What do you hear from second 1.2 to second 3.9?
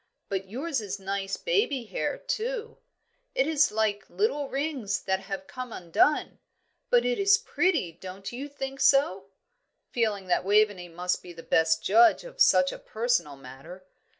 baby hair, too it is